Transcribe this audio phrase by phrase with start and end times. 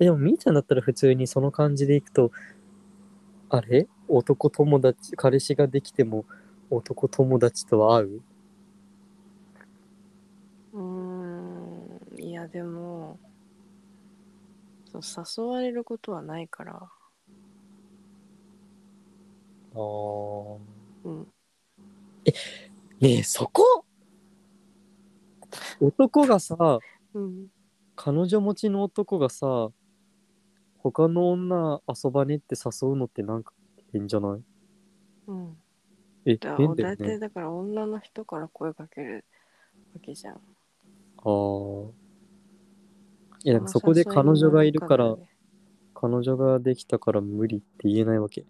[0.00, 2.32] えでもみーちゃんだったら普通にその感じでいくと
[3.48, 3.86] あれ？
[4.08, 6.24] 男友達彼氏ができても
[6.70, 8.22] 男友達とは会う？
[10.72, 12.20] うーん。
[12.20, 13.18] いやでも
[15.02, 16.90] そう誘われることはないから。
[19.74, 20.58] あー。
[21.04, 21.26] うん。
[23.00, 23.84] ねえそこ？
[25.80, 26.56] 男がさ
[27.14, 27.46] うん。
[27.96, 29.70] 彼女持ちの男がさ
[30.84, 33.54] 他の女遊ばねって誘うのってなんか
[33.90, 34.42] 変じゃない？
[35.28, 35.56] うん。
[36.26, 36.96] えだ変だよね。
[36.96, 39.24] 大体だから女の人から声かける
[39.94, 40.34] わけじゃん。
[40.34, 40.40] ああ
[43.44, 45.16] いやなんかそこで彼女がいるから、
[45.94, 48.44] 彼女ができたから無理って言えないわけ。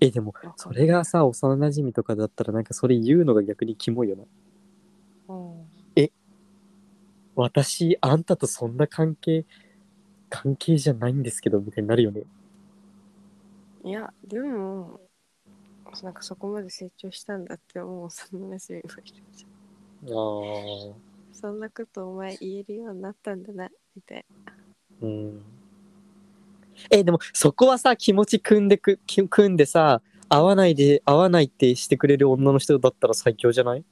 [0.00, 4.22] えでもそれがさ幼馴染とかだったらなんかそれ言うのが逆にキモいよな。
[4.22, 4.28] うん
[7.36, 9.44] 私あんたとそんな関係
[10.30, 12.22] 関係じゃないんですけどみたいになるよね。
[13.84, 15.00] いやでも
[16.02, 18.88] なんかそこまで成長したんだって思うそんな人もいる
[19.32, 19.50] じゃん
[20.08, 20.94] ああ
[21.32, 24.24] そんなことお前言えるようになったんだなみたい
[25.02, 25.42] うん。
[26.90, 33.84] えでもそこはさ気持ち組んでくき組んでさ会わないで会わないってしてくれる女の人だったら最強じゃない？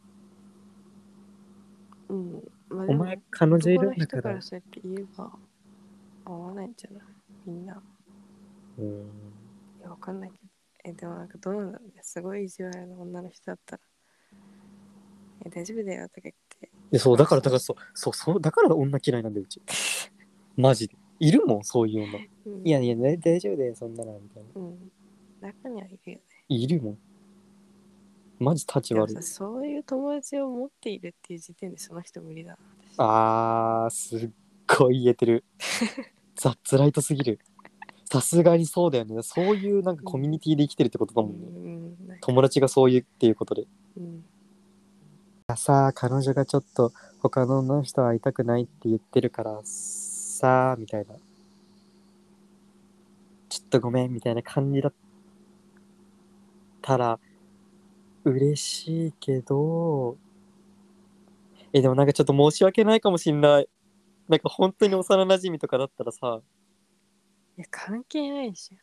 [2.88, 3.90] お前彼女いる？
[3.92, 5.30] んだかかららそうやって言えば
[6.24, 7.02] 合わないんじゃない？
[7.46, 7.82] みんな。
[8.78, 8.86] うん。
[9.80, 10.42] いやわかんないけど。
[10.84, 13.82] えでもなんかどうなんだすごい意地悪な女の人だったら。
[15.44, 16.70] え大丈夫だよとか言って。
[16.90, 19.60] でそうだからだからそうそうそうだから女嫌いなんだようち。
[20.56, 20.96] マジで。
[21.20, 22.18] いるもんそういう女。
[22.46, 22.66] うん。
[22.66, 24.48] いやいや大大丈夫だよそんなのみたいな。
[24.56, 24.90] うん。
[25.40, 26.22] 中にはいるよね。
[26.48, 26.98] いるもん
[28.42, 29.14] マジ立ち悪い。
[29.14, 32.58] でもさそういう友達を持っているっていう時点でその人無理だな
[32.92, 32.96] 私。
[32.98, 34.30] あーすっ
[34.78, 35.44] ごい言えてる。
[36.34, 37.38] ザッツライトすぎる。
[38.10, 39.22] さすがにそうだよね。
[39.22, 42.08] そういうなんかコミュニティで生きてるってことだうもんね、ん。
[42.08, 42.18] なん。
[42.18, 43.66] か友達がそういうっていうことで。
[43.96, 44.24] うん。
[45.56, 51.14] さあ彼女がちょっと他の女の人は会いたくないって言ってるからさあみたいな。
[53.48, 54.92] ちょっとごめんみたいな感じだっ
[56.80, 57.18] たら
[58.24, 60.16] 嬉しいけど
[61.72, 63.68] えでもなんかちょっと申し訳ないかもしんない。
[64.28, 66.40] なんか本当に幼馴染とかだったらさ。
[67.56, 68.76] いや関係ないじ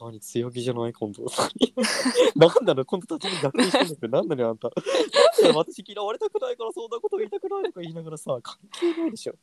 [0.00, 0.92] 何強気じゃない？
[0.92, 1.24] 今度。
[2.36, 4.68] なんだろう今度立ちに逆にしてんだけどなんだよあんた。
[4.68, 9.34] なんだ私嫌われたくないからそんなこと言いたくないとか言いながらさ関係ないでしょ。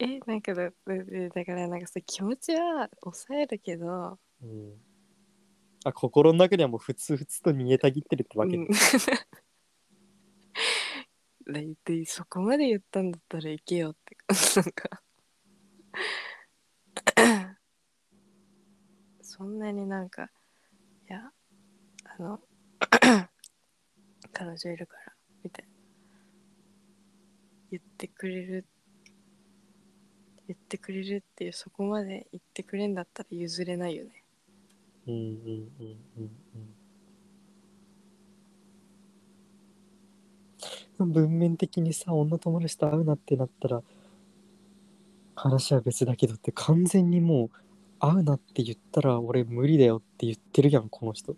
[0.00, 0.74] ゃんえなんかだだ
[1.34, 4.74] だからなんかさ気持ちは抑えるけどうん
[5.84, 8.68] あ心の中ではもうふつふつと煮えたぎってるってわけ、うん。
[11.52, 14.16] だいたいそこまで言ったんだったら行けよって。
[14.56, 15.02] なんか。
[19.20, 20.30] そんなになんか
[21.10, 21.30] いや
[22.04, 22.40] あの
[24.32, 25.74] 彼女いるからみたいな。
[27.72, 28.66] 言ってくれる
[30.48, 34.23] 言ってくれるっていうそこまで言ってくれんだったら譲れないよね。
[35.06, 35.68] うんうん
[36.18, 36.30] うん
[41.00, 43.82] うん文面的にさ女友達と会うなってなったら
[45.36, 47.50] 話は別だけどって完全にもう
[48.00, 51.36] 会うなって言ったら俺無理だよって言ってるやんこの人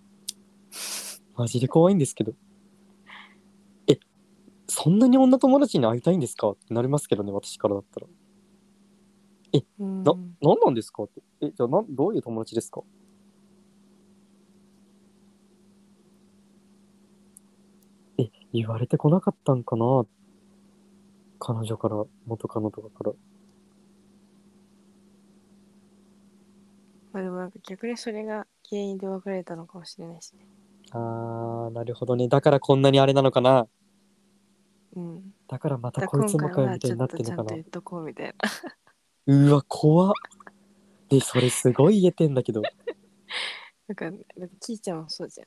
[1.37, 2.33] マジで怖いんですけど
[3.89, 3.99] え
[4.69, 8.07] そんなに女友達に会いたいんですかってなりますけどね私からだったら
[9.79, 12.83] うんな何なんですかってえじゃあなどういう友達ですか
[18.19, 20.07] え言われてこなかったんかな？
[21.39, 23.13] 彼女から元カノとかから。
[27.13, 30.47] まあでもなんか逆にそれが原因で別れたのかもしれないしね。
[30.91, 32.29] あーなるほどね。
[32.29, 33.69] だからこんなにあれなのかな？
[34.95, 35.35] うん。
[35.49, 38.35] だからまただこいつもかよみたいになっとちゃんとってんのかな言っとこうみたいな。
[39.27, 40.13] うわ怖っ。
[41.09, 42.63] でそれすごい言えてんだけど。
[43.89, 45.47] なんかだってキーちゃんもそうじゃん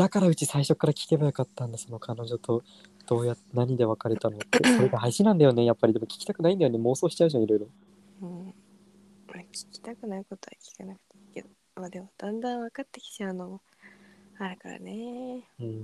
[0.00, 2.62] だからうち最初から聞けばよかったんだその彼女と
[3.06, 5.92] どうや何で別れたのってそれが大事なんだよねやっぱり。
[5.92, 7.68] でも聞きたくないんだよね妄想しちゃうじゃんいろいろ。
[8.22, 11.18] うんまあ聞きたくないことは聞かなくて。
[11.18, 13.60] いいけどまあでもだんだん分かってきちゃうのも
[14.38, 15.44] あるからね。
[15.60, 15.82] うん。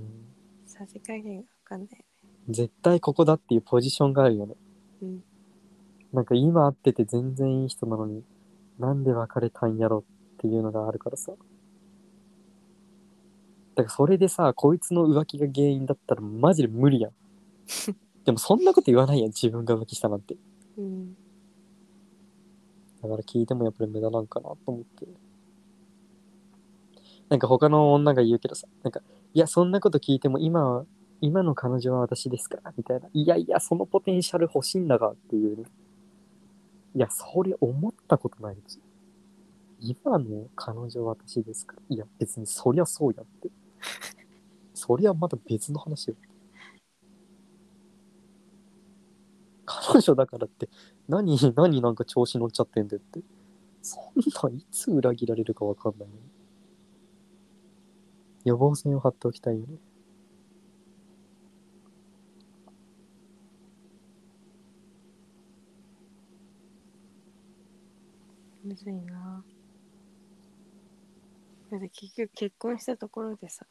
[0.65, 1.89] さじ加減が分かんない。
[1.91, 2.03] よね
[2.49, 4.55] 絶対ここだっていうポジションがあるよね。
[5.03, 5.23] うん。
[6.11, 8.23] なんか今会ってて全然いい人なのに
[8.79, 10.03] なんで別れたんやろ
[10.35, 11.33] っていうのがあるからさ
[13.77, 17.11] だからそれでさこいつの浮気が原因だったらマジで無理やん。
[18.25, 20.35] でもそんなこと言わないやん自分が浮気したなんて。
[20.79, 21.15] うん。
[23.03, 25.07] だから聞いてもやっぱり無駄なんかなと思って。
[27.29, 29.01] なんか他の女が言うけどさなんか
[29.33, 30.85] いやそんなこと聞いても今は
[31.21, 33.07] 今の彼女は私ですからみたいな。
[33.13, 35.65] いやいやそのポテンシャル欲しいんだがっていうね。
[36.95, 38.79] いやそれ思ったことないです
[39.79, 41.95] 今の彼女は私ですから。
[41.95, 43.51] いや別にそりゃそうやって
[44.73, 46.15] そりゃまた別の話よ。
[49.65, 50.69] 彼女だからって
[51.07, 53.21] 何何なんか調子乗っちゃってんだよって。
[53.81, 56.21] そんないつ裏切られるかわかんないのに
[58.43, 59.77] 予防線を張っておきたいよね。
[68.63, 69.43] むずいな。
[71.71, 73.65] だって結局結婚したところでさ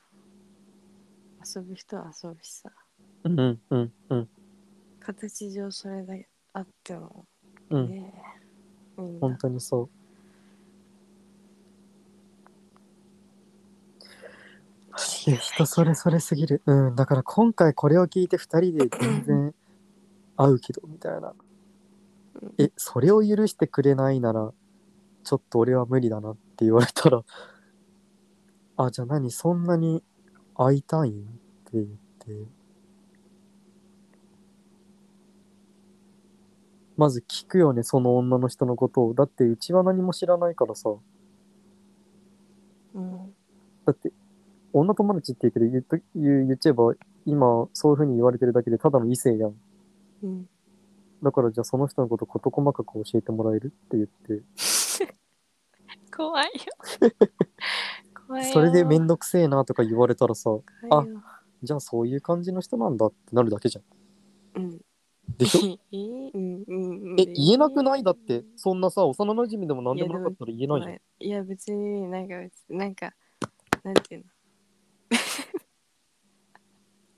[1.54, 2.70] 遊ぶ人は遊ぶしさ。
[3.24, 4.28] うんうんうん。
[5.00, 7.26] 形上それだけあっても
[7.70, 7.88] うん。
[7.88, 8.12] ね
[8.98, 9.90] え、みん本な当にそう。
[14.96, 16.62] 人それぞれすぎる。
[16.66, 16.96] うん。
[16.96, 19.54] だから今回これを聞いて2人で全然
[20.36, 21.34] 会うけどみたいな。
[22.42, 22.54] うん。
[22.58, 24.52] えそれを許してくれないなら
[25.24, 27.22] ちょっと俺は無理だなって言われたら
[28.76, 29.30] あじゃあ何？
[29.30, 30.02] そんなに
[30.54, 31.14] 会いたいんっ
[31.64, 32.46] て言って。
[36.96, 39.14] まず聞くよねその女の人のことを。
[39.14, 40.90] だってうちは何も知らないからさ。
[42.94, 43.34] うん。
[43.86, 44.12] だって
[44.72, 46.94] 女友達って言うけど言っと言う言っちゃえば
[47.24, 49.54] 今そういう風に言われてるだけでただの異性やん。
[50.22, 50.46] うん。
[51.22, 53.72] だからじゃあその人のこと事細かく教えてもらえる？
[53.86, 54.44] って言って。
[56.16, 57.10] 怖いよ
[58.52, 60.50] それでめんどくせえなとか言われたらさ
[60.88, 61.22] 怖いよ。
[61.62, 64.62] じゃあそういう感じの人なんだってなるだけじゃん。
[64.62, 64.80] うん。
[65.38, 65.60] でしょ？
[65.90, 67.20] いいうんうんうん。
[67.20, 71.00] え言えなくないだってそんなさ幼馴染でも何でもなかったら言えないじゃん。
[71.20, 73.14] いや別になんか別になんか
[73.82, 74.30] なんていうの？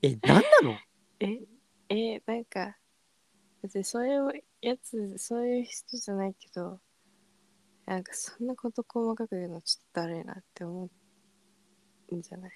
[0.02, 0.74] え何なの？
[1.20, 1.40] え
[1.90, 2.76] えなんか
[3.62, 6.78] 別にそういうやつそういう人じゃないけど
[7.88, 10.90] なんかそんなこと細かく言うのちょっとだるいなって思
[12.10, 12.50] うんじゃない？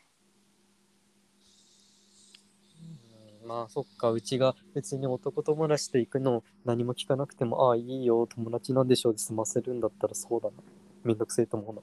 [3.46, 10.54] まあそっかうちが別に男友達と行くの何も聞かなくてもああいいよ友達なんでしょうで済ませるんだったらそうだな。
[11.02, 11.80] めんどくせえと思うな。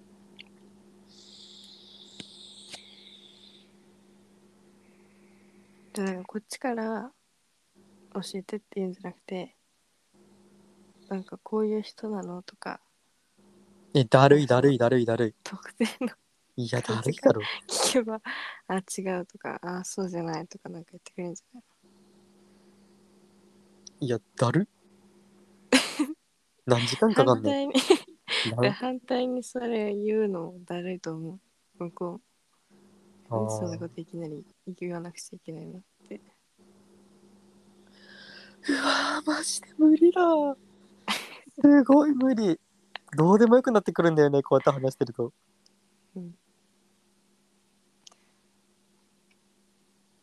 [5.93, 7.11] でなんかこっちから
[8.13, 9.55] 教えてって言うんじゃなくて
[11.09, 12.79] なんかこういう人なのとか
[13.95, 15.35] えだるいだるいだるいだるい。
[15.43, 16.09] 特定の。
[16.57, 17.41] いやだるいだろ。
[17.67, 18.21] 聞けば
[18.67, 21.63] あ違うとかあそうじゃないとかなんか言ってくれるんじゃない
[24.01, 24.67] いやだる？
[26.65, 27.49] 何時間かかんの？
[27.49, 27.73] 反対に。
[28.61, 31.39] な反対にそれ言うのもだるいと思
[31.79, 31.83] う。
[31.83, 32.21] 向こ
[33.29, 34.45] あうなんでそんなーこといきなり
[34.79, 36.21] 言わなくちゃいけないのって。
[38.67, 40.21] うわーマジで無理だ
[41.61, 42.59] すごい無理
[43.15, 45.33] どうでもよくなってくるんだよねこうやって話してると。
[46.15, 46.29] だか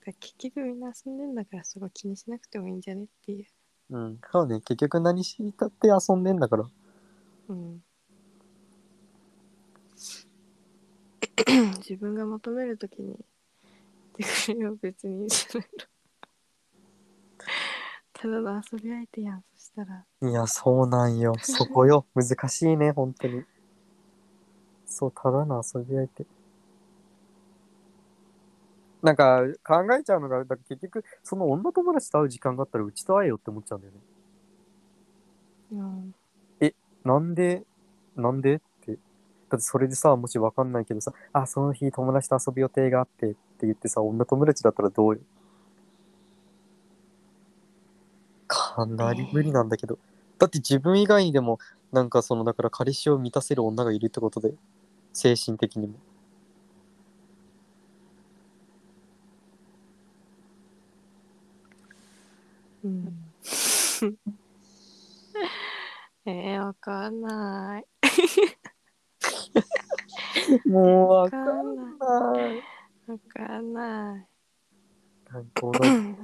[0.07, 3.47] ら結局みんな遊んでんだからそこ気にしなくてもいいんじゃねっていう。
[3.91, 4.21] うん。
[4.31, 4.61] そうね。
[4.61, 6.65] 結局何したって遊んでんだから。
[7.49, 7.83] うん。
[11.79, 13.19] 自分が求めるときに言っ
[14.15, 15.25] てくれよ別に。
[15.25, 15.85] いいじゃないの
[18.13, 19.45] ただの遊び相手やん。
[19.55, 20.05] そしたら。
[20.23, 21.35] いやそうなんよ。
[21.43, 22.07] そこよ。
[22.15, 23.45] 難しいね本当に。
[24.87, 26.27] そうただの遊び相手。
[29.03, 34.01] なんか考えちゃうのがだから結局その女友達と会う時間があったらうちと会えよって思っちゃうんだよね。
[35.73, 36.15] うん。
[37.05, 37.65] なんで
[38.17, 38.55] なんで？
[38.57, 38.93] って。
[39.49, 45.21] だってそれでさもしわかんないけどさあその日友達と遊ぶ予定があってって言ってさ女友達だったらどうよ？
[48.77, 49.99] かなり無理なんだけど、
[50.39, 51.59] だって自分以外にでも
[51.93, 54.55] なんかそのだから彼氏を満たせる女がいるってことで。
[55.17, 55.95] 精神的にも。
[62.85, 63.33] うん。
[66.27, 67.87] えー、わかんない。
[70.69, 72.63] もうわわかんない。
[73.07, 74.27] わかんない
[75.33, 75.73] なんか同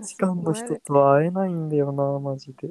[0.01, 2.71] じ時間の人と会えないんだよなマジで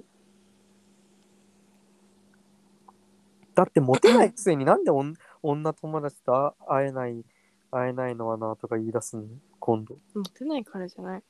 [3.54, 7.26] だってモテないくせになんでおん女友達と会えない
[7.70, 9.24] 会えないのはなとか言い出すの？
[9.60, 11.24] 今度モテないからじゃない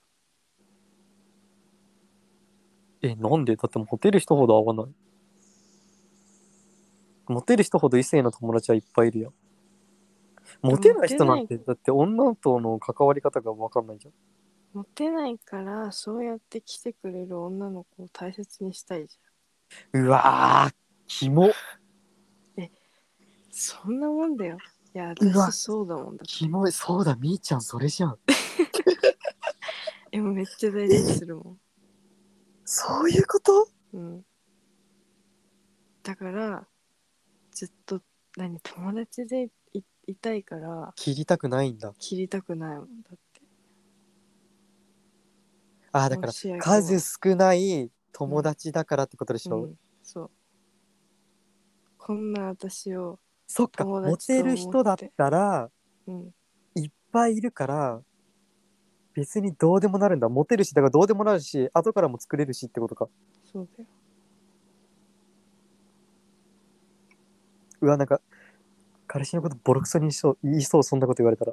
[3.04, 3.56] え、なんで？
[3.56, 4.94] だってモテる人ほど合わない。
[7.28, 9.34] モテる人ほど異性の友達はいっぱいいるやん。
[10.62, 14.14] モテない人なんて、だって女との関わり方が分かんないじゃん。
[14.74, 20.74] モテないからそうやって来てくれる女の子を大切にしたいじゃんうわー、
[21.08, 21.52] キモ。
[23.54, 24.58] そんなもんだよ
[24.96, 26.72] いやうわ私そうだもんだってキモい。
[26.72, 28.18] そうだ、みーちゃん、それじゃん。
[30.14, 31.60] えもうめっちゃ大事にするもん
[32.66, 33.68] そういうこと？
[33.94, 34.26] うん
[36.04, 36.68] だから
[37.52, 38.02] ずっと
[38.38, 41.94] 何友達でいいたいから切りたくないんだ。
[42.00, 43.31] 切りたくないもんだって
[45.94, 49.64] あー、だから数少ない友達だからってことでしょ？
[49.64, 50.30] うん、そう
[51.98, 55.70] こんな私をそっか、友モテる人だったら、
[56.08, 56.34] うん
[56.76, 58.02] いっぱいいるから、
[59.14, 60.30] 別にどうでもなるんだ。
[60.30, 63.10] モテるし、だからどうでもなるし、後からも作れるしってことか。
[63.52, 63.90] そうだよ
[67.82, 68.22] うわ、なんか、
[69.06, 71.52] 彼氏のことボロクソにしそう言いそう、そんなこと言われたら。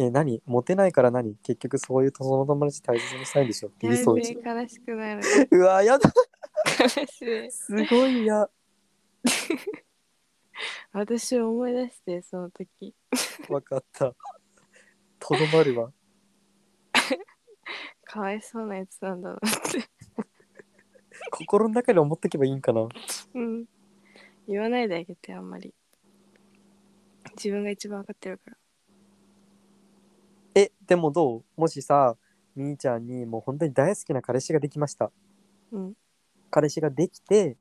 [0.00, 0.40] え、何？
[0.46, 1.34] モテないから何？
[1.42, 3.68] 結局そういうその友達大切にしたいんでしょ？
[3.68, 4.34] って言いそう悲し
[4.80, 5.22] くなる。
[5.50, 6.10] うわ、やだ。
[6.80, 7.50] 悲しい。
[7.50, 8.48] すごい嫌。
[10.92, 12.94] 私を思い出してその時。
[13.48, 14.14] わかった。
[15.18, 15.92] とどまるわ。
[18.04, 19.84] かわいそうなやつなんだなって。
[21.32, 22.88] 心の中で思っとけばいいんかな。
[23.34, 23.64] うん。
[24.46, 25.74] 言わないであげてあんまり。
[27.36, 28.56] 自分が一番分かってるから
[30.58, 31.44] え、でもどう？
[31.56, 32.16] もしさ、
[32.56, 35.12] みーちゃんにもう本当に大好きな彼氏ができました。
[35.70, 35.94] うん。
[36.50, 37.56] 彼氏ができて、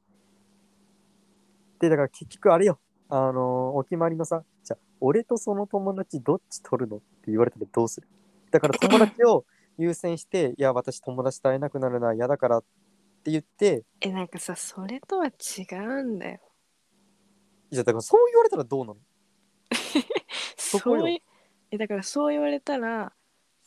[1.79, 2.79] で、だから結局あれよ。
[3.09, 8.07] あのーお決まりのさ、じゃあ俺とその友達どっち取るのって言われたらどうする？
[8.49, 9.45] だから友達を
[9.77, 12.63] 優先して、いや、私友達と会えなくなるのは嫌だからっ
[13.23, 15.31] て言って、えなんかさそれとは違
[15.75, 16.39] うんだよ。
[17.69, 18.97] いや、だからそう言われたらどうなの？
[20.57, 21.01] そこよ。
[21.01, 21.21] そうい
[21.71, 23.13] えだからそう言われたら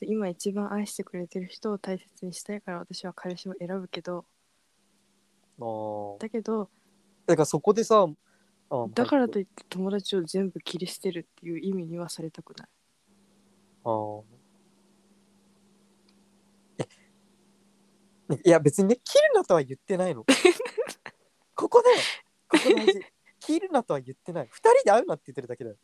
[0.02, 4.24] 今一番愛してくれてる人を大切にしたいから私は彼氏を選ぶけど。
[5.58, 6.20] あー。
[6.20, 6.70] だけど
[7.26, 8.06] だからそこでさ、
[8.70, 12.68] あだからといいって友達を全部切り捨てるっていう意味にはされたくない。
[13.84, 14.22] あー。
[16.78, 20.24] えいや別にね切るなとは言ってないの。
[21.54, 21.88] ここで
[22.48, 23.00] ここ大事。
[23.40, 24.48] 切るなとは言ってない。
[24.50, 25.76] 二人で会うなって言ってるだけだよ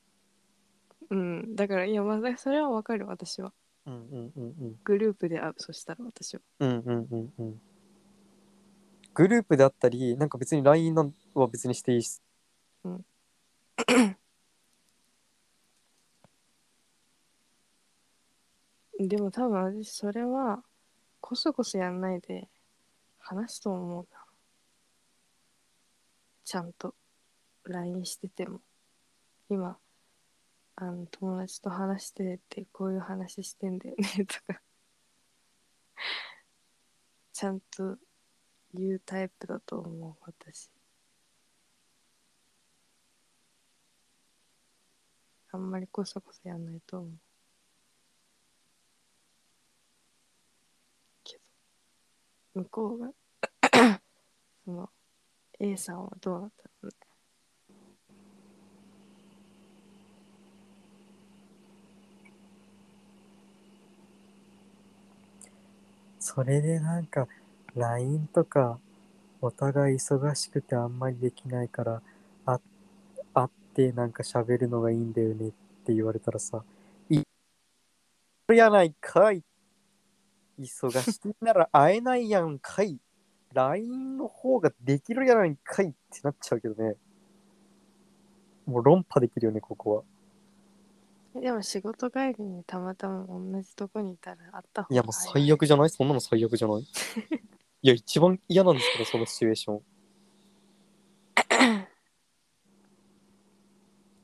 [1.10, 1.54] うん。
[1.54, 3.52] だからいやまあそれはわかる私は。
[3.86, 4.80] うんうんうんうん。
[4.84, 6.40] グループで会うそしたら私は。
[6.60, 7.60] うんうんうんうん。
[9.14, 12.20] グループであったりなんか別に LINE なんは別にしていいし。
[18.98, 20.62] でも多分私それは
[21.20, 22.48] こそこそやんないで
[23.18, 24.24] 話すと思うな。
[26.44, 26.94] ちゃんと。
[27.64, 28.60] LINE してても。
[29.48, 29.76] 今
[30.78, 34.62] あの友達と話しててこういう話してんだよね とか。
[37.32, 37.98] ちゃんと
[38.74, 40.70] 言うタイプだと思う私。
[45.52, 47.18] あんまりこそこそやんないと思う。
[51.24, 51.38] け
[52.54, 52.60] ど。
[52.62, 53.12] 向こうが
[54.64, 54.90] その
[55.58, 56.65] A さんはどうなった？
[66.26, 67.28] それでなんか
[67.76, 68.80] LINE とか
[69.40, 72.02] お互い忙しくてあんまりできないから
[72.44, 72.58] あ
[73.32, 75.50] 会ってなんか喋るのがいいんだよねっ
[75.84, 76.64] て言われたらさ
[77.08, 77.22] い
[78.56, 79.44] やないかい。
[80.58, 82.98] 忙しいなら会えないやんかい。
[83.52, 86.96] LINE の方ができるやないかいってなっちゃうけどね。
[88.66, 90.02] もう論破できるよねここは。
[91.40, 95.90] でも仕事帰りにたまたま同じとこにいたら会った方がいやもう最悪じゃない？
[95.90, 96.82] そんなの最悪じゃない？
[96.82, 96.86] い
[97.88, 99.80] や一番嫌なんですけどそのシチュエーション。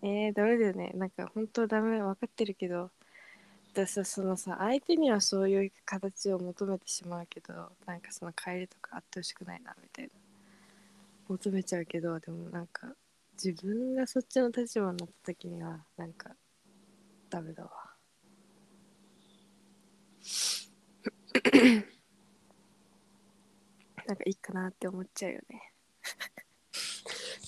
[0.05, 0.93] えー、ダメだよね？
[0.95, 2.91] なんか本当ダメ分かってるけど。
[3.75, 7.55] 私はそのさ相手にはそういう形を求めてしまうけど
[7.87, 10.11] なんかその帰りとかあってほしくないなみたいな。
[11.29, 12.89] 求めちゃうけどでもなんか
[13.43, 16.33] 自分がそっちの立場になった時にはなんか
[17.33, 17.71] ダメだわ。
[24.07, 25.73] なんかいいかなって思っちゃうよね。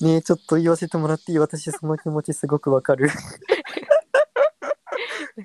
[0.00, 1.38] ねえちょっと言わせてもらっていい？
[1.38, 3.11] 私その気持ちすごくわかる。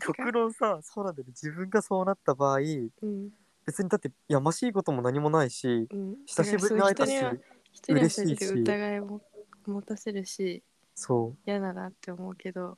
[0.02, 3.34] 極論さそうなんだよね自分がそうなった場合うん。
[3.66, 7.42] 別にだってやましいことも何もないしうん、久しぶりに会えたしだからそう
[7.74, 8.46] 人には人には嬉しいし。
[8.54, 9.22] 疑いも
[9.66, 10.64] 持たせるし
[10.96, 11.38] そう。
[11.46, 12.78] 嫌だなって思うけど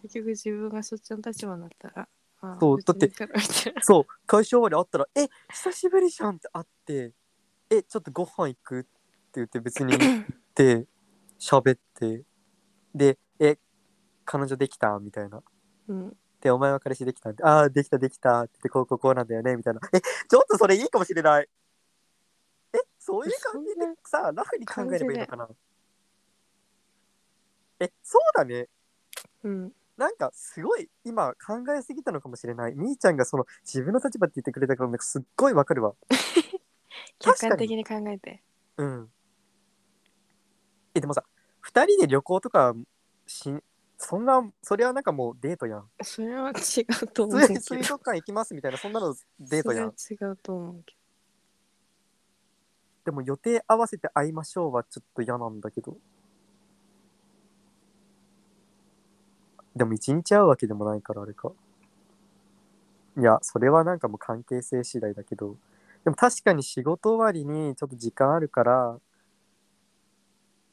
[0.00, 2.08] 結局自分がそっちの立場になったら
[2.40, 7.12] ああそうだって別にいいからみたいなそう会社終わり会ったら「え久しぶりじゃん」って会って
[7.70, 8.88] 「えちょっとご飯行く?」って
[9.34, 10.86] 言って別に行って
[11.38, 12.24] 喋って
[12.94, 13.58] で「え
[14.24, 15.42] 彼女できた?」みたいな
[15.88, 17.30] うんで、お前は彼氏できた？
[17.30, 19.80] って、ああ、できたできたって言って、こうこうこうなんだよね、みたいな。
[19.92, 21.48] え、ちょっとそれいいかもしれない。
[22.72, 25.48] え、そういう感じでさ、ラフに考えればいいのかな？
[27.80, 28.68] え、そうだね。
[29.42, 32.74] うんなんかすごい今考えすぎたのかもしれない。
[32.76, 35.94] みーちゃんがその自分の立場って言ってくれたからなんかすっごいわかるわ。
[37.18, 38.44] 客観的に考えて
[38.76, 39.10] うん。
[40.94, 41.24] え、でもさ、
[41.60, 42.74] 二人で旅行とか
[43.26, 43.52] し、
[43.96, 45.90] そんな、それはなんかもうデートやん。
[46.02, 49.92] それは違うと思うけど水族館行きますみたいな、そんなのデートやん。
[49.96, 50.94] それは違うと思うけ
[53.04, 55.96] でも予定合わせて会いましょうはちょっと嫌なんだけど。
[59.78, 61.52] でも一日会うわけでもないからあれか。
[63.16, 65.56] いや、それはなんかもう関係性次第だけど。
[66.04, 68.98] でも確かに仕事終わりにちょっと時間あるから、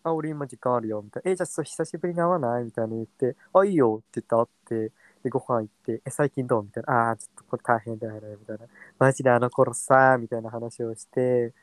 [0.04, 1.32] あ、俺今時間あるよ、みたいな。
[1.32, 2.64] え、じゃあそう久しぶりに会わない？
[2.66, 4.94] みたいな言って、あ、いいよって言って会って、
[5.24, 6.64] で、ご飯行って、え、最近どう？
[6.64, 7.10] みたいな。
[7.10, 8.66] あー、ちょっとこれ大変だよね、みたいな。
[9.00, 11.54] マジであの頃さ、みたいな話をして、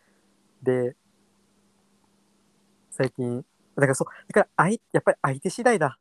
[0.60, 0.96] で、
[2.90, 3.44] 最近、
[3.76, 5.98] だからそう、だから相、やっぱり相手次第だ。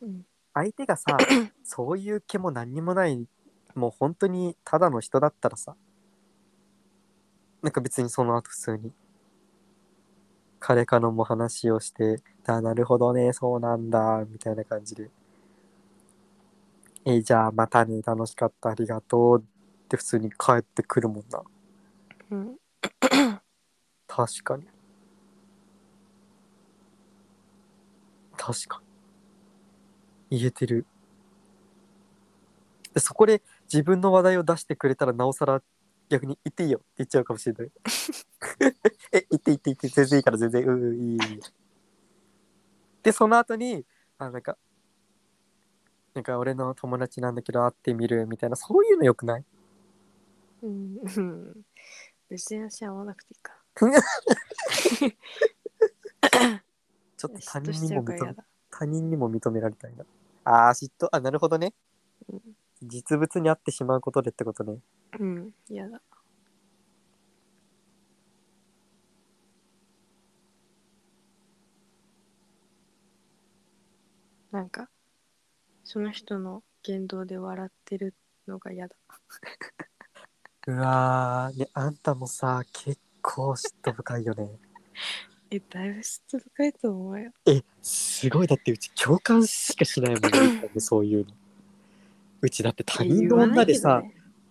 [0.00, 1.18] どうん相手がさ、
[1.62, 3.28] そういう気も何にもない、
[3.74, 5.76] もう本当にただの人だったらさ、
[7.60, 8.92] なんか別にその後普通に、
[10.58, 15.10] 彼からも話をして、あ、なるほどね、そうなんだ、みたいな感じで。
[17.04, 21.42] え、じゃあまたね、楽しかった、ありがとうって普通に帰ってくるもんな。
[22.30, 22.56] うん
[24.06, 24.66] 確かに。
[28.38, 28.85] 確かに。
[30.38, 30.86] 言えてる。
[32.94, 35.62] でそこで自分の話題を出してくれたらなおさら
[36.08, 37.70] 逆に言っていいよって言っちゃうかもしれない。
[39.12, 41.40] え、言って言って言って、全然いいから全然、うんうん、いいいい。
[43.02, 43.84] で、その後に、
[44.18, 44.56] あ、なんか、
[46.14, 49.44] なんか俺の友達なんだけど会ってみるみたいな、そういうのよくない？
[50.62, 51.64] うんうん
[52.28, 53.52] 別に足合わなくていいか
[57.16, 58.34] ちょっと他人にも認め
[58.70, 60.04] 他人にも認められたいな。
[60.48, 61.08] ああ、嫉妬。
[61.10, 61.74] あ、なるほどね。
[62.28, 62.40] うん
[62.82, 64.78] 実物に会ってしまうことでってことね。
[65.18, 66.00] うん嫌だ
[74.52, 74.88] なんか
[75.84, 78.14] その人の言動で笑ってる
[78.46, 78.94] のが嫌だ
[80.68, 84.58] うわー、ね、あんたもさ、結構嫉妬深いよね。
[85.56, 88.46] えだいぶ嫉妬深いと思うよえ、すごい。
[88.46, 91.32] だってうち共感しかしないもんね、 そういうの。
[92.42, 94.02] うちだって他人の女でさ、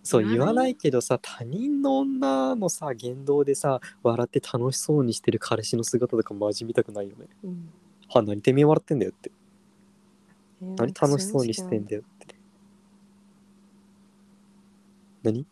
[0.02, 7.26] そう言わなないいけどさ他人の女のさ言動でさ笑って楽しそうにしてる彼氏の姿とかマジ見たくないよね。
[7.42, 7.70] うん
[8.08, 9.32] は何てめえ笑ってんだよって。
[10.62, 12.34] えー何楽しそうにしてんだよって。
[15.22, 15.44] 何？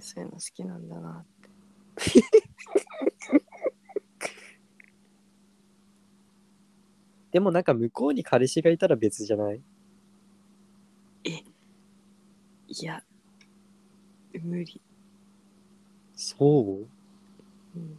[0.00, 1.24] そういうの好きなんだなっ
[1.96, 2.20] て
[7.34, 9.60] でもなんか向こうに彼氏がいたら別じゃない？
[11.24, 13.02] いや
[14.40, 14.80] 無理、
[16.14, 16.86] そう？
[17.76, 17.98] うん、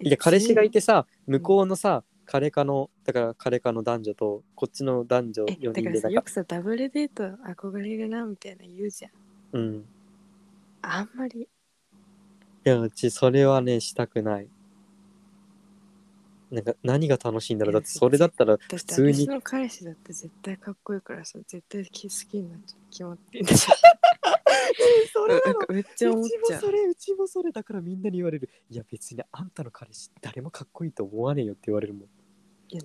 [0.00, 6.00] いや彼氏がいててさ向こうのさ彼かのだから彼かの男女とこっちの男女え4だから人でなんか。
[6.00, 9.12] さよくさダブルデート憧れるなみたいな言うじゃん。
[9.52, 9.84] うん。
[10.82, 11.42] あんまり。
[11.42, 11.48] い
[12.64, 14.48] やうちそれはねしたくない
[16.56, 17.74] なんか何が楽しいんだろう。
[17.74, 19.12] だってそれだったら普通に。
[19.12, 21.90] 私の彼氏だって絶対かっこいいからさ絶対好
[22.30, 22.80] きになっちゃう。
[22.90, 23.58] 決まってんじゃん
[25.12, 26.62] そなんかめっちゃ思っうちちゃう。
[26.62, 28.48] もそれうちもそれだからみんなに言われる。
[28.70, 32.08] いや別にあんたの彼氏誰もかっこいいと思わねえよって言われるもん。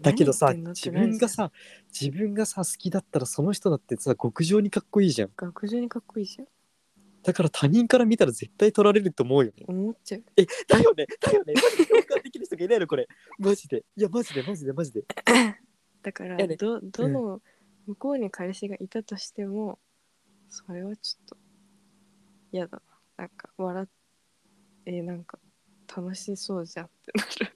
[0.02, 1.52] だけどさ自分がさ
[1.98, 5.30] 自分がさ好きだったらその人だってさ極上にかっこいいじゃん。
[5.38, 6.48] 学上にかっこいいじゃん
[7.24, 9.66] だから他人から見たら絶対取られると思うよね。
[9.68, 10.24] 思っちゃう。
[10.38, 11.06] えだよね。
[11.20, 11.54] だよね。
[11.54, 13.08] マジで共感できる人がいないのこれ
[13.38, 13.86] マジで。
[13.96, 15.04] いやマジでマジでマジで。
[16.02, 16.56] だからいやね。
[16.56, 17.42] どどの
[17.86, 19.80] 向こうに彼氏がいたとしても
[20.50, 21.38] それはちょっと
[22.52, 22.82] 嫌だな。
[23.18, 23.88] なんか笑っ
[24.86, 25.38] えーなんか
[25.96, 27.56] 楽しそうじゃんってなる。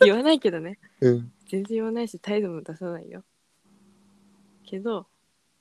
[0.04, 0.78] 言わないけどね。
[1.00, 1.32] うん。
[1.46, 3.24] 全然言わないし態度も出さないよ。
[4.64, 5.06] けど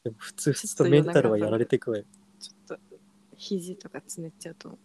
[0.03, 2.05] でも普通普通とメンタルはやられてくわよ
[3.41, 4.79] 肘とかつねっちゃうと思う。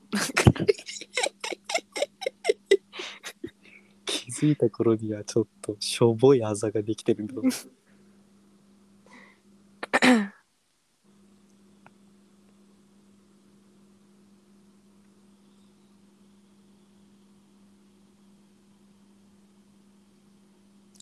[4.07, 7.45] 気づいた頃にはちょっとしょぼいあざができてるんだろう。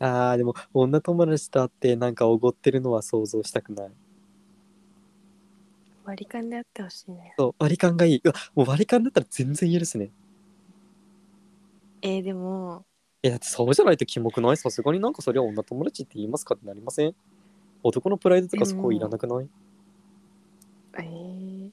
[0.01, 3.93] あーでも女友達と会ってなんかおごってるのは想像したくない。
[6.05, 7.35] 割り勘であってほしいね。
[7.39, 8.21] そう割り勘がいい。
[8.23, 10.11] うわもう割り勘だったら全然許すね。
[12.03, 12.85] えー、でも
[13.23, 14.57] えだってそうじゃないとキモくない？
[14.59, 17.15] さすがになんかそれは女友達って言いますかってなりません？
[17.83, 19.49] 男のプライドとかそこいらなくない？
[20.99, 21.71] えー、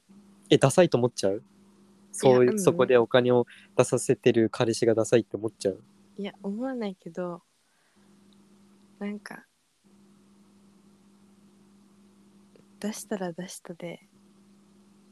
[0.49, 1.43] えダサいと思っちゃう？
[2.13, 2.59] そういううん。
[2.59, 3.45] そこでお金を
[3.77, 5.83] 出させてる彼氏がダサいって思っちゃう？
[6.17, 7.41] いや思わないけど
[8.99, 9.45] なんか
[12.79, 14.07] 出したら出したで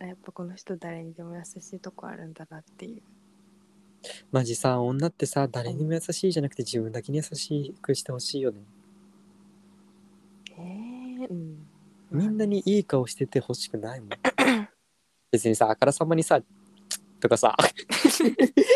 [0.01, 3.01] あやっぱこの人誰にでも優しいとこあるんだなっていう。
[4.31, 8.59] マジさ女ってさ誰にも優しいじゃなくて自分だけに優しくしてほしいよね。
[10.57, 11.67] えー、うん。
[12.12, 14.09] みんなにいい顔しててほしくないもん。
[15.31, 16.41] 別にさあからさまにさ
[17.19, 17.55] とかさ。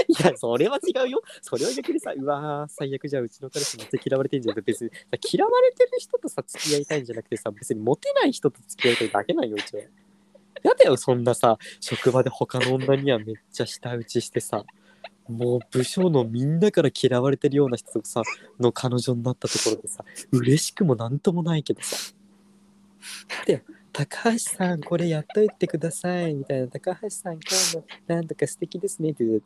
[0.07, 1.21] いやそれは違うよ。
[1.41, 4.95] それは逆にさうわー最悪じゃあうちの彼氏めっちゃ嫌われてんじゃん別にさ
[5.31, 9.83] 嫌われてる人とさ付き合いたいんじゃなくてさ別にモテない人と付き合いたいだけなんようちは
[10.63, 14.63] やだよそんなさ職場で他の女にはめっちゃ舌打ちしてさ
[15.27, 18.21] もう部署のみんなから嫌われてるような人とさ
[18.59, 22.13] の彼女になったところでさ嬉しくもなんともないけどさ。
[23.45, 26.67] で高橋さんこれやっといてくださいみたいな。
[26.67, 29.43] 高橋さん今日のなんとか素敵ですねって言う。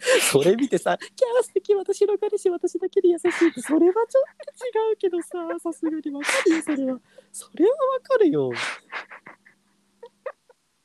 [0.32, 4.24] それ見てさ「キャー素敵私の彼氏私だけで優しい」ってそれはちょっ
[4.72, 5.28] と違うけどさ
[5.60, 7.00] さすがにわかるよそれは。
[7.32, 8.50] それはわかるよ。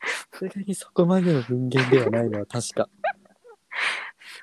[0.01, 2.89] さすがにそこまでの人間ではないのは確か。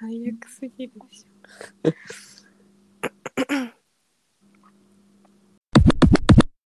[0.00, 3.72] 最悪すぎるでしょ